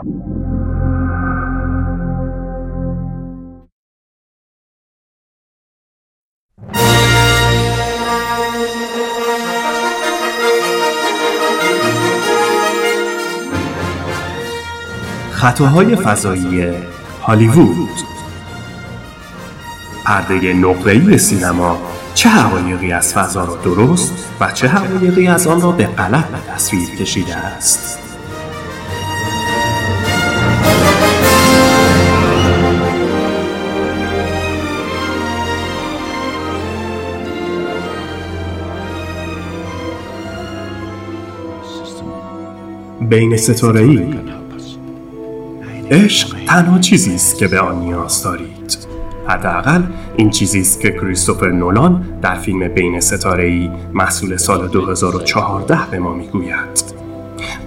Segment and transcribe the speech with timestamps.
[0.00, 0.12] خطاهای
[15.96, 16.72] فضایی
[17.22, 17.88] هالیوود.
[20.04, 21.78] پرده نقره‌ای سینما.
[22.14, 26.52] چه حقایقی از فضا را درست و چه حقایقی از آن را به غلط به
[26.52, 28.09] تصویر کشیده است؟
[43.10, 44.14] بین ستاره ای
[45.90, 48.78] عشق تنها چیزی است که به آن نیاز دارید.
[49.28, 49.82] حداقل
[50.16, 55.98] این چیزی است که کریستوفر نولان در فیلم بین ستاره ای محصول سال 2014 به
[55.98, 56.84] ما می‌گوید.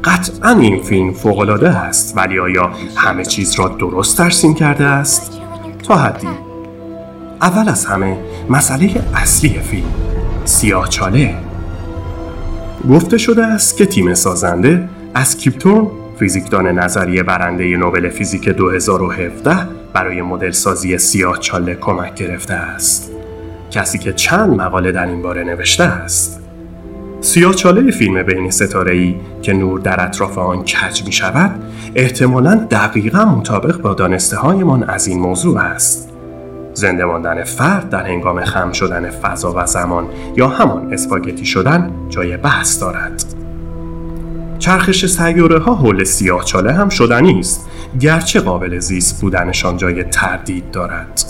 [0.03, 5.39] قطعا این فیلم فوقالعاده است ولی آیا همه چیز را درست ترسیم کرده است؟
[5.83, 6.27] تا حدی.
[7.41, 8.17] اول از همه
[8.49, 9.93] مسئله اصلی فیلم
[10.45, 11.35] سیاه چاله.
[12.89, 19.57] گفته شده است که تیم سازنده از کیپتون فیزیکدان نظریه برنده نوبل فیزیک 2017
[19.93, 23.11] برای مدل سازی سیاه چاله کمک گرفته است.
[23.71, 26.39] کسی که چند مقاله در این باره نوشته است.
[27.21, 31.51] سیاه چاله فیلم بین ستاره ای که نور در اطراف آن کج می شود
[31.95, 36.09] احتمالا دقیقا مطابق با دانسته هایمان از این موضوع است.
[36.73, 42.37] زنده ماندن فرد در هنگام خم شدن فضا و زمان یا همان اسپاگتی شدن جای
[42.37, 43.32] بحث دارد.
[44.63, 47.69] چرخش سیاره ها حول سیاه چاله هم شدنی است
[47.99, 51.23] گرچه قابل زیست بودنشان جای تردید دارد.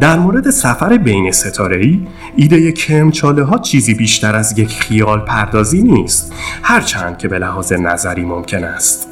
[0.00, 2.06] در مورد سفر بین ستاره ای
[2.36, 8.24] ایده کمچاله ها چیزی بیشتر از یک خیال پردازی نیست هرچند که به لحاظ نظری
[8.24, 9.08] ممکن است.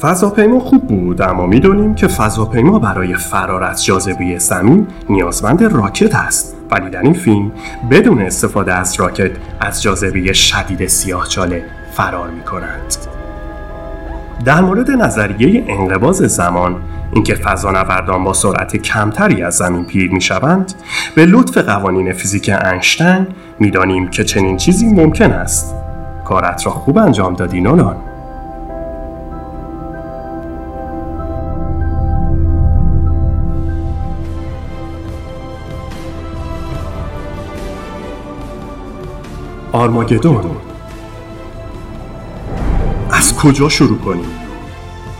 [0.00, 6.56] فضاپیما خوب بود اما می‌دانیم که فضاپیما برای فرار از جاذبه زمین نیازمند راکت است.
[6.72, 7.52] ولی در این فیلم
[7.90, 12.96] بدون استفاده از راکت از جاذبه شدید سیاهچاله فرار می کند.
[14.44, 20.72] در مورد نظریه انقباز زمان اینکه فضانوردان با سرعت کمتری از زمین پیر می شوند
[21.14, 23.26] به لطف قوانین فیزیک انشتن
[23.58, 25.74] می‌دانیم که چنین چیزی ممکن است
[26.24, 27.96] کارت را خوب انجام دادی نولان
[39.72, 40.56] آرماگدون.
[43.10, 44.30] از کجا شروع کنیم؟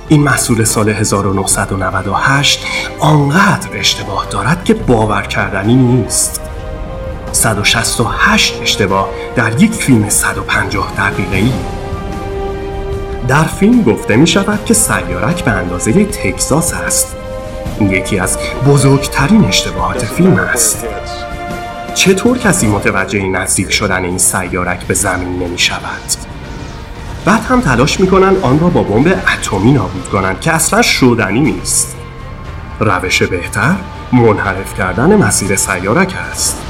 [0.09, 2.67] این محصول سال 1998
[2.99, 6.41] آنقدر اشتباه دارد که باور کردنی نیست.
[7.33, 11.53] 168 اشتباه در یک فیلم 150 دقیقه ای
[13.29, 17.17] در فیلم گفته می شود که سیارک به اندازه تگزاس است.
[17.81, 20.87] یکی از بزرگترین اشتباهات فیلم است.
[21.94, 26.03] چطور کسی متوجه نزدیک شدن این سیارک به زمین نمی شود؟
[27.25, 31.97] بعد هم تلاش می‌کنن آن را با بمب اتمی نابود کنند که اصلا شدنی نیست
[32.80, 33.75] روش بهتر
[34.12, 36.62] منحرف کردن مسیر سیارک است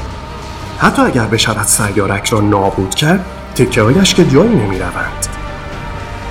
[0.79, 5.27] حتی اگر بشود سیارک را نابود کرد تکه هایش که جایی نمی روند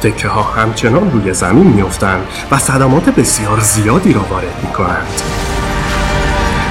[0.02, 5.51] تکه ها همچنان روی زمین میافتند و صدمات بسیار زیادی را وارد می کنند.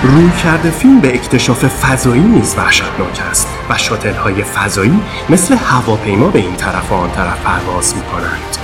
[0.04, 6.28] روی کرده فیلم به اکتشاف فضایی نیز وحشتناک است و شاتل های فضایی مثل هواپیما
[6.28, 8.58] به این طرف و آن طرف پرواز می کنند.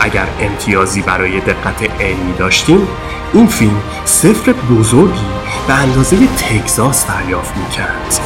[0.00, 2.88] اگر امتیازی برای دقت علمی داشتیم
[3.34, 5.26] این فیلم صفر بزرگی
[5.66, 8.20] به اندازه تگزاس دریافت می کرد.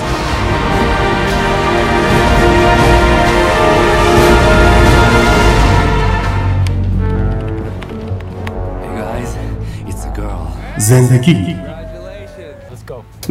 [10.79, 11.57] زندگی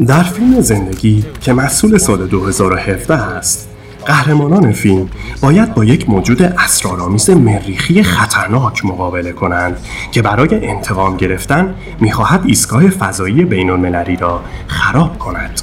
[0.05, 3.69] در فیلم زندگی که محصول سال 2017 است
[4.05, 5.09] قهرمانان فیلم
[5.41, 9.77] باید با یک موجود اسرارآمیز مریخی خطرناک مقابله کنند
[10.11, 15.61] که برای انتقام گرفتن می‌خواهد ایستگاه فضایی بین المللی را خراب کند.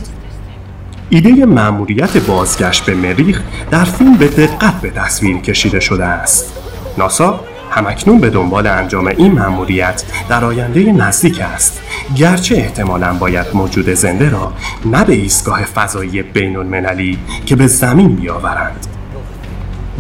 [1.10, 6.52] ایده مأموریت بازگشت به مریخ در فیلم به دقت به تصویر کشیده شده است.
[6.98, 7.40] ناسا
[7.74, 11.80] همکنون به دنبال انجام این مأموریت در آینده نزدیک است.
[12.16, 14.52] گرچه احتمالا باید موجود زنده را
[14.84, 18.86] نه به ایستگاه فضایی بین المللی که به زمین بیاورند.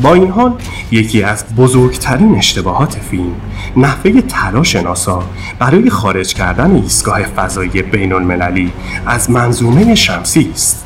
[0.02, 0.54] با این حال
[0.90, 3.34] یکی از بزرگترین اشتباهات فیلم
[3.76, 5.24] نحوه تلاش ناسا
[5.58, 8.72] برای خارج کردن ایستگاه فضایی بین المللی
[9.06, 10.83] از منظومه شمسی است.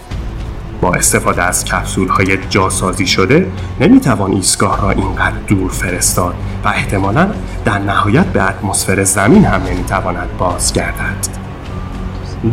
[0.80, 3.46] با استفاده از کپسول های جاسازی شده
[3.80, 6.34] نمی‌توان ایستگاه را اینقدر دور فرستاد
[6.64, 7.30] و احتمالا
[7.64, 11.26] در نهایت به اتمسفر زمین هم نمی‌تواند بازگردد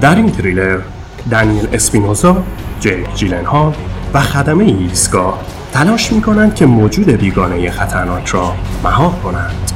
[0.01, 0.79] در این تریلر
[1.31, 2.43] دانیل اسپینوزا،
[2.79, 3.73] جیک جیلنهال
[4.13, 5.39] و خدمه ایستگاه
[5.73, 9.71] تلاش می کنند که موجود بیگانه خطرناک را مهار کنند.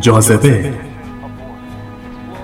[0.00, 0.74] جاذبه.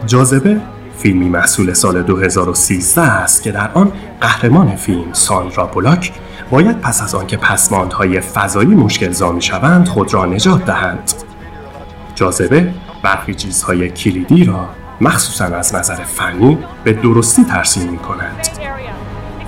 [0.07, 0.61] جاذبه
[0.99, 6.13] فیلمی محصول سال 2013 است که در آن قهرمان فیلم ساندرا بولاک
[6.51, 11.13] باید پس از آنکه پسماندهای فضایی مشکل زا شوند خود را نجات دهند.
[12.15, 14.69] جاذبه برخی چیزهای کلیدی را
[15.01, 18.49] مخصوصا از نظر فنی به درستی ترسیم می کند.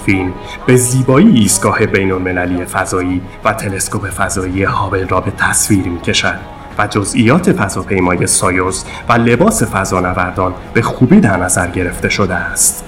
[0.06, 0.32] فیلم
[0.66, 6.59] به زیبایی ایستگاه بین المللی فضایی و تلسکوپ فضایی هابل را به تصویر می کشد
[6.78, 12.84] و جزئیات فضاپیمای سایوز و لباس فضانوردان به خوبی در نظر گرفته شده است.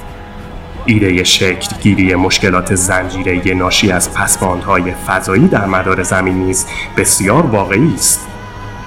[0.87, 7.95] ایده شکل گیری مشکلات زنجیره ناشی از پسماندهای فضایی در مدار زمین نیز بسیار واقعی
[7.95, 8.27] است.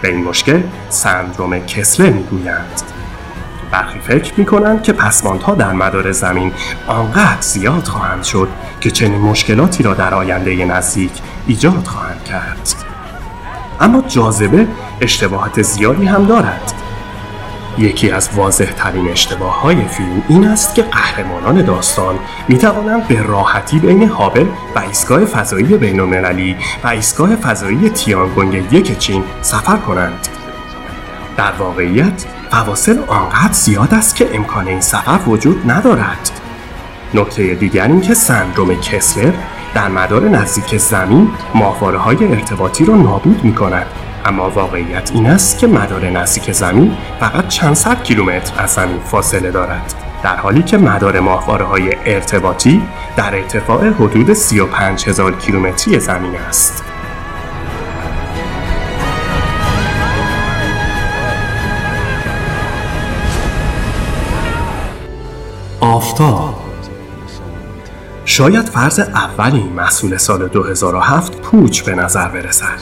[0.01, 2.81] به این مشکل سندروم کسلر می‌گویند.
[3.71, 6.51] برخی فکر می کنند که پسماندها در مدار زمین
[6.87, 8.49] آنقدر زیاد خواهند شد
[8.81, 11.11] که چنین مشکلاتی را در آینده نزدیک
[11.47, 12.94] ایجاد خواهند کرد.
[13.79, 14.67] اما جاذبه
[15.01, 16.73] اشتباهات زیادی هم دارد
[17.77, 23.21] یکی از واضح ترین اشتباه های فیلم این است که قهرمانان داستان می توانند به
[23.21, 24.45] راحتی بین هابل
[24.75, 25.99] و ایستگاه فضایی بین
[26.83, 30.27] و ایستگاه فضایی تیانگونگ یک چین سفر کنند.
[31.37, 36.31] در واقعیت فواصل آنقدر زیاد است که امکان این سفر وجود ندارد.
[37.13, 39.33] نکته دیگر این که سندروم کسلر
[39.75, 43.85] در مدار نزدیک زمین ماهواره های ارتباطی را نابود می کند
[44.25, 49.51] اما واقعیت این است که مدار نزدیک زمین فقط چند صد کیلومتر از زمین فاصله
[49.51, 49.93] دارد.
[50.23, 52.81] در حالی که مدار ماهواره های ارتباطی
[53.17, 56.83] در ارتفاع حدود 35 هزار کیلومتری زمین است.
[65.81, 66.64] آفتاب
[68.35, 72.79] شاید فرض اولی محصول سال 2007 پوچ به نظر برسد.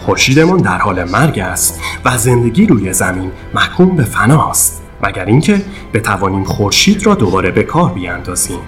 [0.00, 6.44] خورشیدمان در حال مرگ است و زندگی روی زمین محکوم به فناست مگر اینکه بتوانیم
[6.44, 8.58] خورشید را دوباره به کار بیاندازیم.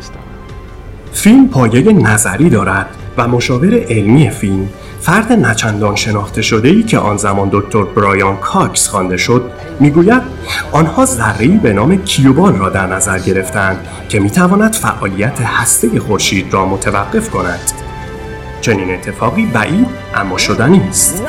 [1.16, 2.86] فیلم پایه نظری دارد
[3.16, 4.68] و مشاور علمی فیلم
[5.00, 10.22] فرد نچندان شناخته شده ای که آن زمان دکتر برایان کاکس خوانده شد می‌گوید
[10.72, 16.66] آنها ذره‌ای به نام کیوبال را در نظر گرفتند که می‌تواند فعالیت هسته خورشید را
[16.66, 17.60] متوقف کند.
[18.60, 21.22] چنین اتفاقی بعید اما شدنی است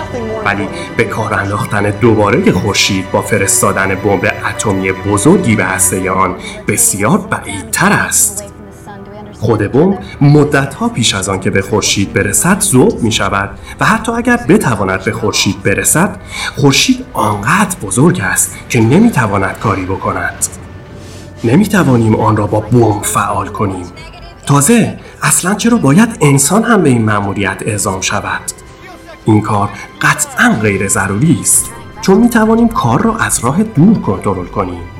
[0.45, 0.67] ولی
[0.97, 6.35] به کار انداختن دوباره خورشید با فرستادن بمب اتمی بزرگی به هسته آن
[6.67, 8.56] بسیار بعیدتر است.
[9.39, 13.49] خود بمب مدتها پیش از آن که به خورشید برسد ذوب می شود
[13.79, 16.19] و حتی اگر بتواند به خورشید برسد
[16.55, 20.45] خورشید آنقدر بزرگ است که نمی تواند کاری بکند.
[21.43, 23.85] نمی توانیم آن را با بمب فعال کنیم.
[24.45, 28.41] تازه اصلا چرا باید انسان هم به این مأموریت اعزام شود؟
[29.25, 29.69] این کار
[30.01, 31.65] قطعا غیر ضروری است.
[32.01, 34.96] چون می توانیم کار را از راه دور کنترل کنیم.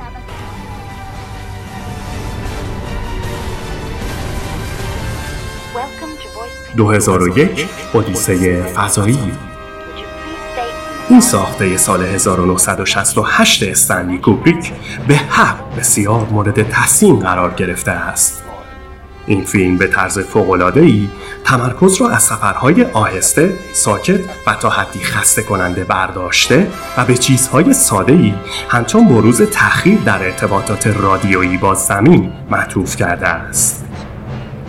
[6.76, 9.32] 2001 اودیسه فضایی
[11.10, 14.72] این ساخته سال 1968 استنلی کوبریک
[15.08, 18.42] به حق بسیار مورد تحسین قرار گرفته است.
[19.26, 20.18] این فیلم به طرز
[20.76, 21.08] ای
[21.44, 27.72] تمرکز را از سفرهای آهسته، ساکت و تا حدی خسته کننده برداشته و به چیزهای
[27.72, 28.34] ساده ای
[28.68, 33.87] همچون بروز تأخیر در ارتباطات رادیویی با زمین معطوف کرده است.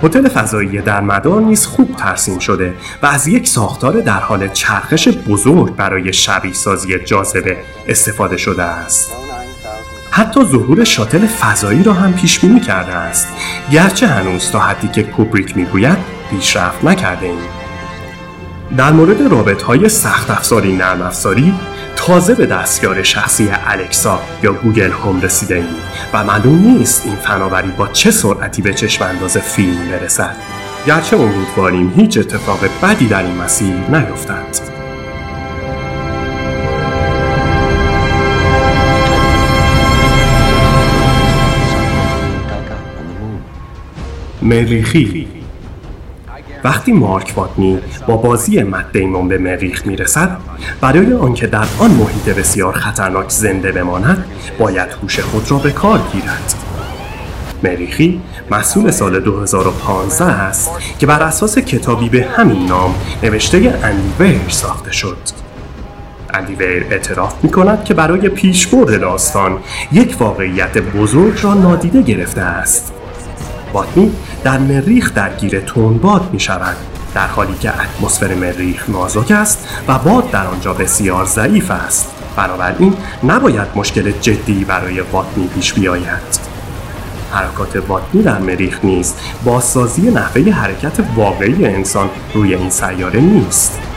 [0.04, 5.08] هتل فضایی در مدار نیز خوب ترسیم شده و از یک ساختار در حال چرخش
[5.08, 9.12] بزرگ برای شبیه سازی جاذبه استفاده شده است.
[10.12, 13.28] حتی ظهور شاتل فضایی را هم پیش بینی کرده است
[13.72, 15.98] گرچه هنوز تا حدی که کوبریک می‌گوید
[16.30, 17.40] پیشرفت نکرده ایم.
[18.78, 21.54] در مورد رابط های سخت افزاری نرم افزاری
[21.96, 25.76] تازه به دستیار شخصی الکسا یا گوگل هوم رسیده ایم
[26.14, 30.36] و معلوم نیست این فناوری با چه سرعتی به چشم انداز فیلم برسد.
[30.88, 34.80] گرچه امیدواریم هیچ اتفاق بدی در این مسیر نیفتد
[44.42, 45.39] مریخی.
[46.64, 50.38] وقتی مارک واتنی با بازی مت دیمون به مریخ می‌رسد
[50.82, 54.26] برای آنکه در آن محیط بسیار خطرناک زنده بماند
[54.60, 56.54] باید هوش خود را به کار گیرد.
[57.64, 64.92] مریخی محصول سال 2015 است که بر اساس کتابی به همین نام نوشته اندی ساخته
[64.92, 65.18] شد.
[66.34, 69.58] اندیویر اعتراف می کند که برای پیشبرد داستان
[69.92, 72.99] یک واقعیت بزرگ را نادیده گرفته است.
[73.74, 74.12] واتنی
[74.44, 75.60] در مریخ درگیر
[76.02, 76.76] باد می شود
[77.16, 82.12] در حالی که اتمسفر مریخ نازک است و باد در آنجا بسیار ضعیف است.
[82.36, 86.50] بنابراین نباید مشکل جدی برای واتنی پیش بیاید.
[87.32, 89.14] حرکات واتنی در مریخ نیز
[89.46, 93.89] بازسازی نحوه حرکت واقعی انسان روی این سیاره نیست.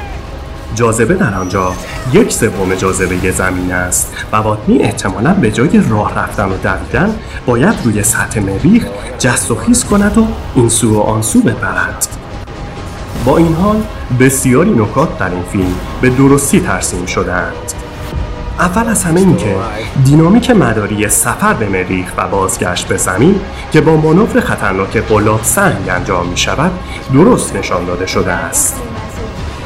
[0.74, 1.72] جاذبه در آنجا.
[2.12, 4.14] یک سوم جاذبه زمین است.
[4.32, 7.14] و واتنی احتمالا به جای راه رفتن و دویدن
[7.46, 8.86] باید روی سطح مریخ
[9.18, 12.06] جست و خیز کند و این سو و آن سو بپرد.
[13.24, 13.82] با این حال
[14.20, 17.72] بسیاری نکات در این فیلم به درستی ترسیم شدهاند.
[18.58, 19.56] اول از همه اینکه
[20.04, 23.40] دینامیک مداری سفر به مریخ و بازگشت به زمین
[23.72, 26.70] که با مانور خطرناک قلاب سنگ انجام می شود
[27.12, 28.91] درست نشان داده شده است.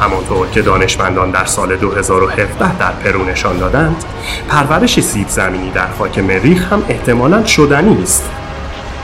[0.01, 4.05] همانطور که دانشمندان در سال 2017 در پرو نشان دادند
[4.49, 8.31] پرورش سیب زمینی در خاک مریخ هم احتمالا شدنی است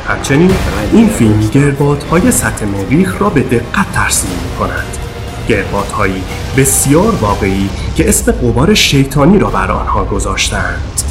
[0.09, 0.51] همچنین
[0.93, 4.67] این فیلم گربادهای سطح مریخ را به دقت ترسیم می
[5.49, 6.23] گربادهایی
[6.57, 11.03] بسیار واقعی که اسم قبار شیطانی را بر آنها گذاشتند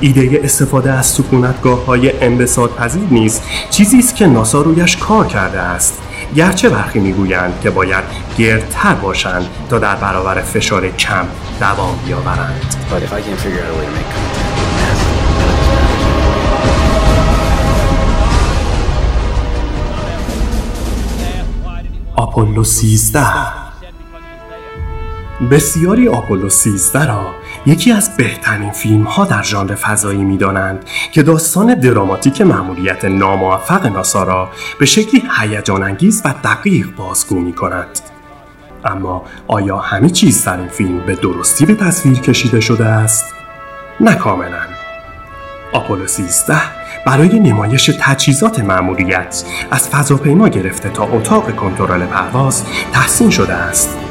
[0.00, 5.60] ایده استفاده از سکونتگاه های انبساط پذیر نیز چیزی است که ناسا رویش کار کرده
[5.60, 5.98] است.
[6.36, 8.04] گرچه برخی می‌گویند که باید
[8.38, 11.26] گردتر باشند تا در برابر فشار کم
[11.60, 12.74] دوام بیاورند.
[22.16, 23.20] آپولو 13
[25.50, 31.22] بسیاری آپولو 13 را یکی از بهترین فیلم ها در ژانر فضایی می دانند که
[31.22, 34.48] داستان دراماتیک مأموریت ناموفق ناسا را
[34.78, 38.00] به شکلی هیجان انگیز و دقیق بازگو می کند.
[38.84, 43.24] اما آیا همه چیز در این فیلم به درستی به تصویر کشیده شده است؟
[44.00, 44.62] نه کاملا.
[45.72, 46.54] آپولو 13
[47.06, 54.07] برای نمایش تجهیزات مأموریت از فضاپیما گرفته تا اتاق کنترل پرواز تحسین شده است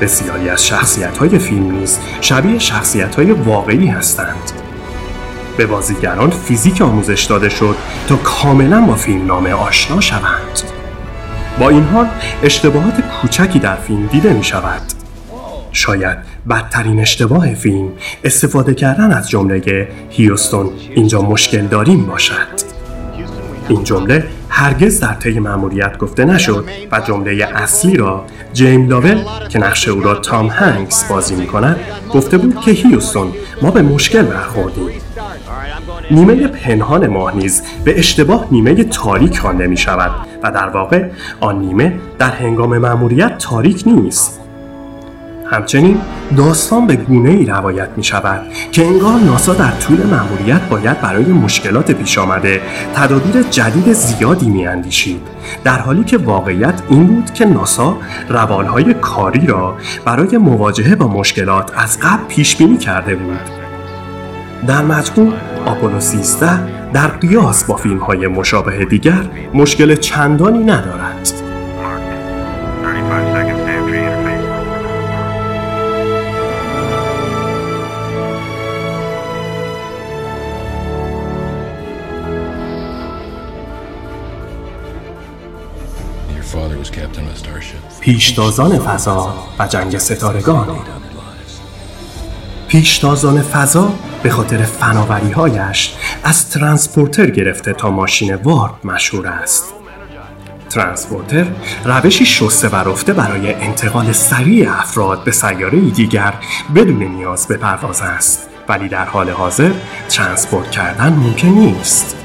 [0.00, 4.52] بسیاری از شخصیت های فیلم نیز شبیه شخصیت های واقعی هستند.
[5.56, 7.76] به بازیگران فیزیک آموزش داده شد
[8.08, 10.60] تا کاملا با فیلم نامه آشنا شوند.
[11.60, 12.08] با این حال
[12.42, 14.82] اشتباهات کوچکی در فیلم دیده می شود
[15.72, 16.18] شاید
[16.50, 17.88] بدترین اشتباه فیلم
[18.24, 22.70] استفاده کردن از جمله هیوستون اینجا مشکل داریم باشد.
[23.68, 24.24] این جمله
[24.60, 30.00] هرگز در طی مأموریت گفته نشد و جمله اصلی را جیم لاول که نقش او
[30.00, 31.76] را تام هنگس بازی می کند
[32.14, 34.88] گفته بود که هیوستون ما به مشکل برخوردیم.
[36.10, 40.10] نیمه پنهان ماه نیز به اشتباه نیمه تاریک خوانده می شود
[40.42, 41.08] و در واقع
[41.40, 44.40] آن نیمه در هنگام مأموریت تاریک نیست.
[45.50, 46.00] همچنین
[46.36, 48.40] داستان به گونه ای روایت می شود
[48.72, 52.60] که انگار ناسا در طول مأموریت باید برای مشکلات پیش آمده
[52.94, 55.20] تدابیر جدید زیادی می اندیشید
[55.64, 57.96] در حالی که واقعیت این بود که ناسا
[58.28, 63.50] روالهای کاری را برای مواجهه با مشکلات از قبل پیش بینی کرده بود.
[64.66, 65.32] در مجموع
[65.66, 71.39] آپولو 13 در قیاس با فیلم های مشابه دیگر مشکل چندانی ندارد.
[88.10, 90.66] پیشتازان فضا و جنگ ستارگان.
[92.68, 99.64] پیشتازان فضا به خاطر فناوری هایش از transporter گرفته تا ماشین warp مشهور است.
[100.70, 101.46] transporter
[101.84, 106.34] روشی شسته و رفته برای انتقال سریع افراد به سیاره دیگر
[106.74, 108.48] بدون نیاز به پرواز است.
[108.68, 109.70] ولی در حال حاضر
[110.08, 112.19] transport کردن ممکن نیست.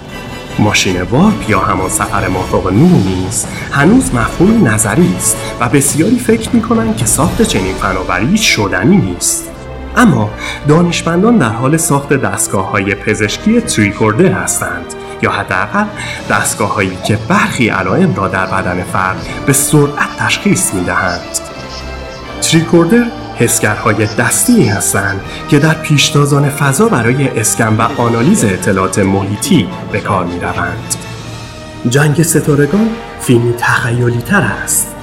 [0.60, 6.50] ماشین warp یا همان سفر مافوق نور نیز هنوز مفهوم نظری است و بسیاری فکر
[6.54, 9.52] می که ساخت چنین فناوری شدنی نیست
[9.98, 10.30] اما
[10.68, 15.86] دانشمندان در حال ساخت دستگاه های پزشکی تریکوردر هستند یا حداقل
[16.30, 21.40] دستگاه هایی که برخی علائم را در بدن فرد به سرعت تشخیص می دهند.
[22.42, 23.06] تریکوردر
[23.38, 30.26] حسگرهای دستی هستند که در پیشتازان فضا برای اسکن و آنالیز اطلاعات محیطی به کار
[30.26, 30.96] می روند.
[31.90, 32.90] جنگ ستارگان
[33.20, 34.96] فیلمی تخیلی تر است.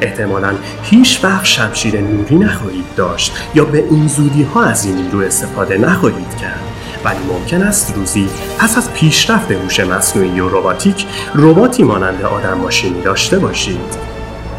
[0.00, 5.18] احتمالا هیچ وقت شمشیر نوری نخواهید داشت یا به این زودی ها از این نیرو
[5.18, 6.60] استفاده نخواهید کرد.
[7.04, 8.28] ولی ممکن است روزی
[8.58, 14.17] پس از پیشرفت هوش مصنوعی و رباتیک رباتی مانند آدم ماشینی داشته باشید.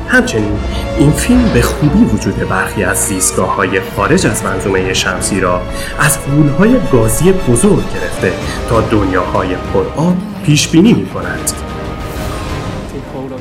[0.10, 0.60] همچنین
[0.98, 5.62] این فیلم به خوبی وجود برخی از زیستگاه های خارج از منظومه شمسی را
[6.00, 6.18] از
[6.60, 8.34] های گازی بزرگ گرفته
[8.70, 11.52] تا دنیاهای پرآب پیش بینی می کند.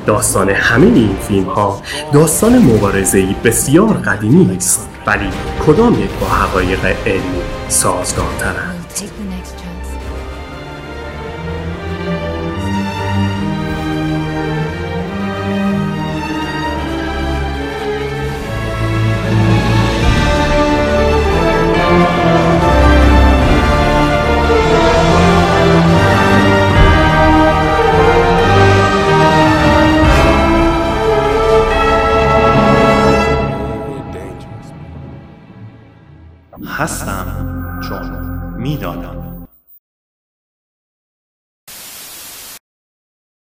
[0.06, 1.82] داستان همه این فیلم ها
[2.12, 5.28] داستان مبارزه بسیار قدیمی است ولی
[5.66, 8.67] کدام یک با حقایق علمی سازگارترند